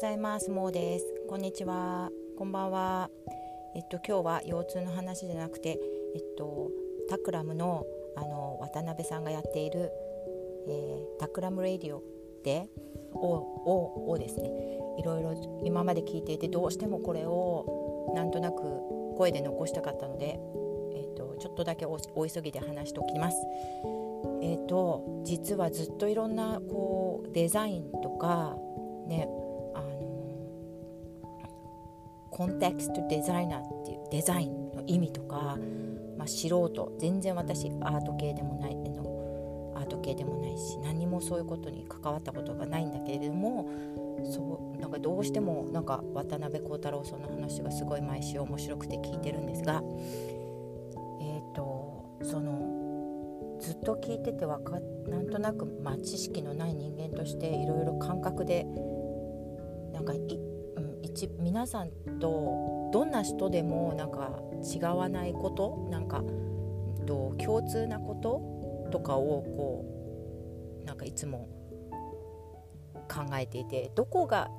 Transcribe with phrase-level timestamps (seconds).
[0.00, 0.50] ざいます。
[0.50, 1.04] もうです。
[1.28, 2.10] こんにちは。
[2.38, 3.10] こんばんは。
[3.74, 5.78] えっと今日は腰痛の話じゃなくて
[6.14, 6.70] えっと
[7.10, 7.84] Takram の
[8.16, 9.92] あの渡辺さんがやっている、
[10.68, 12.02] えー、 Takram Radio
[12.42, 12.70] で
[13.12, 14.48] をををですね
[14.98, 18.62] いろいろ今まで聞いていてどうしてもこれをなんとなく
[19.18, 20.40] 声で残したかったので、
[20.94, 23.36] えっとちょっとだけ大急ぎで話しておきます。
[24.42, 28.56] えーと、実はずっといろんなこうデザインとか
[29.06, 29.28] ね
[32.40, 35.58] コンテクストデザイナーっていうデザインの意味とか、
[36.16, 43.68] まあ、素人全然私アート系でもないのアート系でもないし何もそういうことに関わったことがないんだけれども
[44.24, 49.82] そうなんかどうしてもなんか渡辺幸太郎さんの話がすごい毎週面白くて聞いてるんですが
[51.20, 54.80] えっ、ー、とそのずっと聞いててわか
[55.10, 58.66] なんとなく、まあ、知識のない人間としていろいろ感覚で
[59.92, 60.38] なんかい、うん、一
[61.28, 61.90] 皆さん
[62.20, 66.22] とどんな人でもなんか違わないことなんか
[67.06, 71.48] と共通なこととかをこうなんかいつも
[73.08, 74.50] 考えていてどこが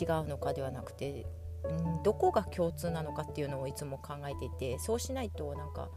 [0.00, 1.26] 違うのかではなくて、
[1.64, 5.88] うん、どこが共通なのかっていうのをいつも考えていてそうしないとなんか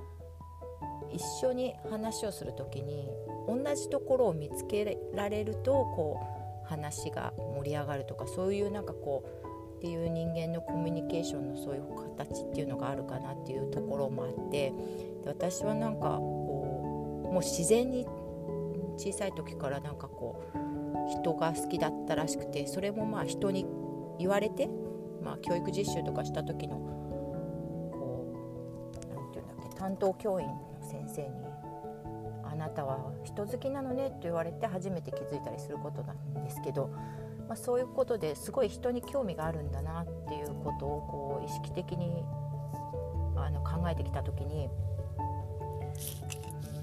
[1.12, 3.08] 一緒に話をする時に
[3.48, 6.20] 同じところを見つけられるとこ
[6.66, 9.53] う話が盛り上がるとかそういうなんかこう
[9.84, 11.84] っていう人間のコミュニケーションのそういう
[12.18, 14.74] 形っていうのがあるかなっていうところもあってで
[15.26, 18.08] 私はなんかこうもう自然に
[18.96, 23.66] 小さい時からなんかこう人が好きだったらしくてそれもまあ人に
[24.20, 24.70] 言われて、
[25.22, 26.78] まあ、教育実習とかした時の
[27.92, 28.34] こ
[29.04, 31.28] う何て言うんだっけ担当教員の先生に
[32.50, 36.90] 「あなたは人好きなのね」って言われて初めて気づいたりすることなんですけど、
[37.48, 42.24] まあ、そういうことですごい人に興味があるんだなっていうことをこう意識的に
[43.36, 44.70] あの考えてきた時に、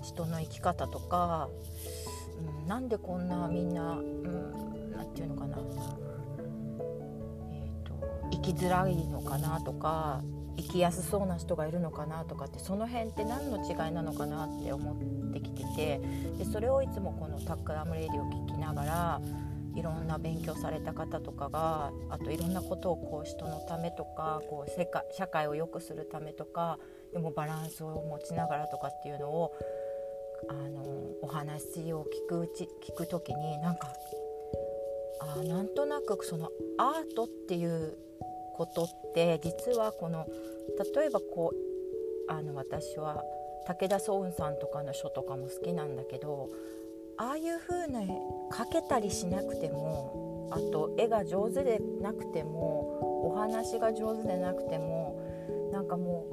[0.02, 1.48] 人の生き方とか、
[2.62, 5.58] うん、なんでこんなみんな何、うん、て言うのかな、
[7.50, 10.22] えーと生きづらいのかなとか
[10.60, 16.00] 生きやすそうな人がいるのかなとかってその辺って何の違いなのかなって思ってきてて
[16.38, 19.20] でそれをいつもこの Takram Radio を聞きながら
[19.74, 26.78] いろんな勉強された方とかがあといろんなことをこう人のためとかこう世界社会を良くするためとか
[27.12, 29.52] でもバランスを持ちながらとかっていうのを
[30.48, 30.82] あの
[31.22, 33.92] お話を聞くうち聞く時になんか
[35.20, 37.96] あなんとなくそのアートっていう
[38.54, 40.26] ことって実はこの
[40.94, 41.52] 例えばこ
[42.28, 43.22] うあの私は
[43.66, 46.48] 武田壮雲さんとかの書とかも好きなんだけど
[47.20, 48.18] ああいう風に
[48.50, 55.20] 描けたりしなくてもあと絵が上手でなくてもお話が上手でなくても
[55.70, 56.24] なんかも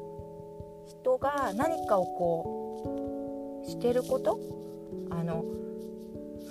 [0.88, 4.40] う人が何かをこうしてること
[5.10, 5.44] あの、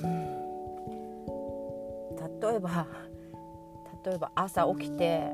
[0.03, 0.21] うん、
[2.41, 2.87] 例えば
[4.05, 5.31] 例えば朝起きて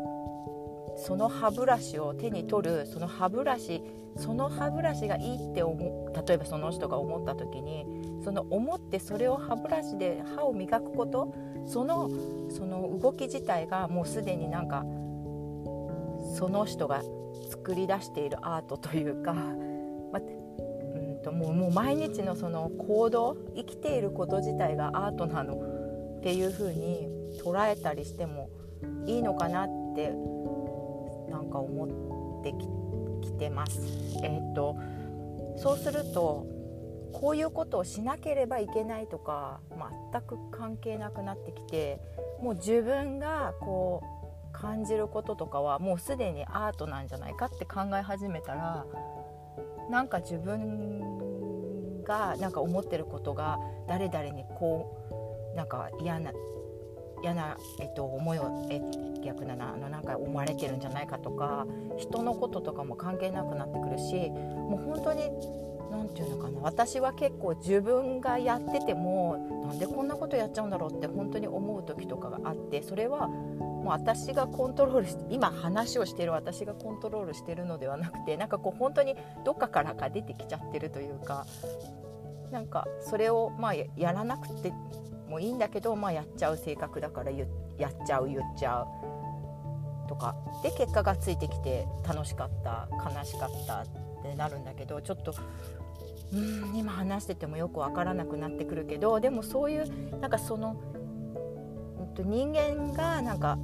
[0.97, 3.83] その歯ブラシを手に取るその歯ブラシ
[4.17, 11.35] その歯ブラシがいいって思例えばその人が思った時にその思ってそれを歯ブラシで歯を磨くこと
[11.67, 12.11] その
[12.51, 14.85] その動き自体がもうすでになんか
[16.37, 17.03] その人が
[17.51, 25.55] 作り出しているアートというか、まうんともうもう毎日のその行動生きていること自体がアートなの
[26.19, 27.09] っていう風に
[27.43, 28.49] 捉えたりしても
[29.07, 30.11] いいのかなって
[31.31, 32.55] なんか思って
[33.27, 33.81] きてます。
[34.23, 34.77] えー、っと
[35.57, 36.47] そうすると
[37.13, 39.61] こういうことをしなければいけないとか
[40.13, 42.01] 全く関係なくなってきて
[42.41, 48.87] もう自分がこう感じることとかはもうすでにアートなんじゃないかって考え始めたら
[49.91, 53.59] なんか自分がなんか思ってることが
[53.89, 56.33] 誰々にこうなんか嫌な
[57.23, 58.81] 嫌な、えっと、思いをえ
[59.25, 61.67] 逆だなあのなんか思われてるんじゃないかとか
[61.97, 65.31] 人のこととかも関係なくなってくるしもう本当に
[65.93, 81.47] 何て言うのかな私は結構自分がやっててもなんでこんなことやっちゃうんだろうって本当に思う時とかがあってそれはもう私がコントロールして今話をしてる私がコントロールしてるのではなくてなんかこう本当にどっかからか出てきちゃってるというか
[82.51, 84.73] なんかそれをまあやらなくて
[85.29, 88.87] もいいんだけど、まあ、やっちゃう性格だからやっちゃう言っちゃう。
[90.09, 90.37] とか。
[90.63, 93.87] で結果がついてきて楽しかった悲しかったっ
[94.23, 95.35] てなるんだけどちょっと
[96.33, 100.81] うん今話しててもよく分からなくなってくるけどでもそういうなんかその
[102.15, 103.59] と人間がなんか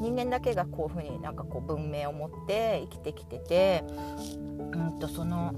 [0.00, 3.84] 人間だけがこういうふうになんかこう文明を持って生きてきてて、
[4.72, 5.54] うんとその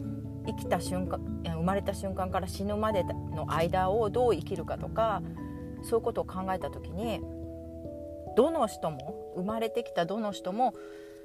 [0.46, 5.22] 生きた瞬間生まれた瞬間から死ぬまでの間をどう生きるかとか
[5.82, 7.20] そういうことを考えた時に
[8.36, 10.74] どの人も生まれてきたどの人も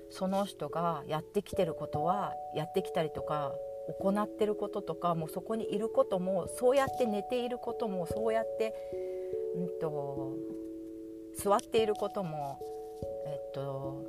[0.10, 3.54] その人がやってきてることはやってきたりとか
[4.00, 8.74] 行ってることとかもうそこにいることもそうやって寝ていることもそうやって、
[9.58, 10.38] うんと、
[11.36, 12.60] 座っていることも、
[13.26, 14.06] えっと、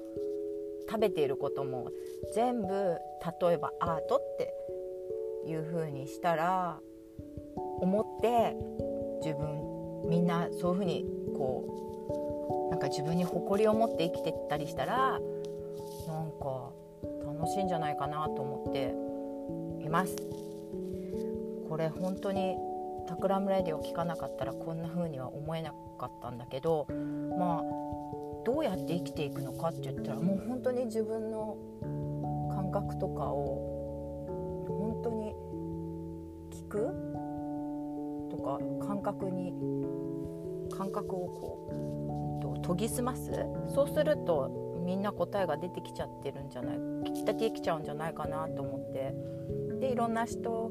[0.88, 1.90] 食べていることも
[2.34, 2.96] 全部
[3.40, 4.54] 例えばアートって
[5.50, 6.78] いう風にしたら
[7.56, 8.56] 思って
[9.24, 11.04] 自分みんなそういう風に
[11.36, 15.18] こうなんか自分に誇りを持って生きてったりしたら
[16.06, 16.70] なんか
[17.26, 19.03] 楽しいんじゃないかなと思って。
[19.84, 20.16] います。
[21.68, 22.56] これ本当に
[23.06, 26.86] Takram Radio を聞かなかったらこんな風には思えなかったんだけど
[27.38, 27.62] まあ
[28.44, 31.56] どうやって生きていくのかって言ったらもう本当に自分の
[32.54, 35.34] 感覚とかを本当に
[36.50, 36.94] 聞く？
[38.30, 39.52] とか感覚に
[40.76, 41.68] 感覚をこ
[42.62, 43.30] う研ぎ澄ます？
[43.74, 49.14] そうするとみんな答えが出てきちゃってるんじゃない聞きたてきちゃうんじゃないかなと思って。
[49.80, 50.70] でいろんな人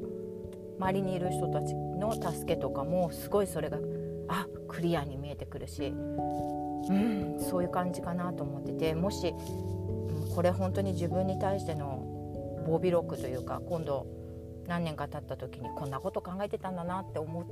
[0.78, 3.78] 周りにいる人たちの助けとかもすごいそれが
[4.28, 5.92] あクリアに見えてくるしう
[6.92, 8.94] んそういう感じかなと思ってて。
[8.94, 9.34] もし、
[10.34, 14.06] これ本当に自分に対しての防備録というか今度
[14.66, 17.46] 何年か経った時にこんなこと考えてたんだなって思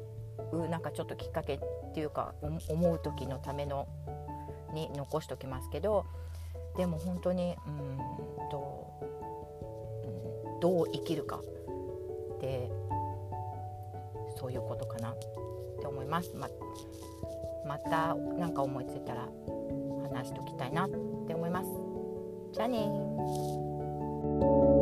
[0.53, 1.61] うなんかちょっときっかけっ
[1.95, 3.87] ていうか思う時のための
[4.73, 6.07] に残しときますけど
[6.77, 7.99] でも本当にうん
[8.51, 8.87] と、
[10.55, 11.41] うん、どう生きるか
[12.37, 12.71] って
[14.37, 15.19] そういうことかなっ
[15.81, 16.33] て思います。
[16.35, 16.49] ま
[17.67, 19.29] また何か思いついたら
[20.13, 20.89] 話しておきたいなっ
[21.27, 21.69] て思います。
[22.53, 24.82] じゃあね